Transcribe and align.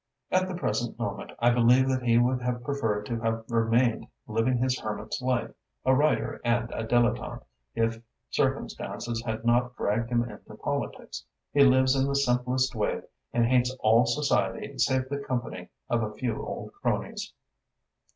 At 0.31 0.47
the 0.47 0.55
present 0.55 0.97
moment 0.97 1.29
I 1.37 1.51
believe 1.51 1.87
that 1.89 2.01
he 2.01 2.17
would 2.17 2.41
have 2.41 2.63
preferred 2.63 3.05
to 3.05 3.19
have 3.19 3.43
remained 3.47 4.07
living 4.25 4.57
his 4.57 4.79
hermit's 4.79 5.21
life, 5.21 5.51
a 5.85 5.93
writer 5.93 6.41
and 6.43 6.71
a 6.71 6.83
dilettante, 6.87 7.43
if 7.75 8.01
circumstances 8.31 9.21
had 9.23 9.45
not 9.45 9.75
dragged 9.77 10.09
him 10.09 10.23
into 10.23 10.55
politics. 10.55 11.23
He 11.53 11.61
lives 11.63 11.95
in 11.95 12.07
the 12.07 12.15
simplest 12.15 12.73
way 12.73 13.03
and 13.31 13.45
hates 13.45 13.69
all 13.79 14.07
society 14.07 14.75
save 14.79 15.07
the 15.07 15.19
company 15.19 15.69
of 15.87 16.01
a 16.01 16.13
few 16.15 16.43
old 16.43 16.71
cronies." 16.81 17.33